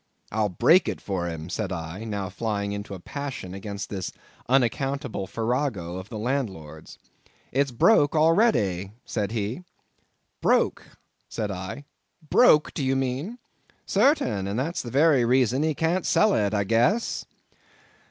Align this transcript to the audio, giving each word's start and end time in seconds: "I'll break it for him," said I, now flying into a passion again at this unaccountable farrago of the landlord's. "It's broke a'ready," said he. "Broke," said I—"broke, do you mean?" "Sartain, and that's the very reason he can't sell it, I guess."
"I'll 0.31 0.49
break 0.49 0.89
it 0.89 0.99
for 0.99 1.27
him," 1.27 1.47
said 1.47 1.71
I, 1.71 2.05
now 2.05 2.27
flying 2.29 2.71
into 2.71 2.95
a 2.95 2.99
passion 2.99 3.53
again 3.53 3.75
at 3.75 3.81
this 3.87 4.11
unaccountable 4.49 5.27
farrago 5.27 5.97
of 5.97 6.09
the 6.09 6.17
landlord's. 6.17 6.97
"It's 7.51 7.69
broke 7.69 8.15
a'ready," 8.15 8.93
said 9.05 9.31
he. 9.31 9.63
"Broke," 10.41 10.97
said 11.29 11.51
I—"broke, 11.51 12.73
do 12.73 12.83
you 12.83 12.95
mean?" 12.95 13.37
"Sartain, 13.85 14.47
and 14.47 14.57
that's 14.57 14.81
the 14.81 14.89
very 14.89 15.23
reason 15.23 15.61
he 15.61 15.75
can't 15.75 16.03
sell 16.07 16.33
it, 16.33 16.51
I 16.51 16.63
guess." 16.63 17.25